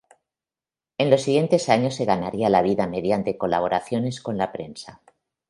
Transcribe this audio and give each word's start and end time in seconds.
En 0.97 1.11
los 1.11 1.21
siguientes 1.21 1.69
años 1.69 1.93
se 1.93 2.05
ganaría 2.05 2.49
la 2.49 2.63
vida 2.63 2.87
mediante 2.87 3.37
colaboraciones 3.37 4.19
con 4.19 4.35
la 4.35 4.51
prensa. 4.51 5.03